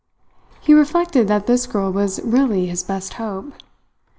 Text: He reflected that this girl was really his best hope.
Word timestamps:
He 0.61 0.73
reflected 0.73 1.27
that 1.27 1.45
this 1.45 1.67
girl 1.67 1.91
was 1.91 2.19
really 2.23 2.65
his 2.65 2.81
best 2.81 3.13
hope. 3.13 3.53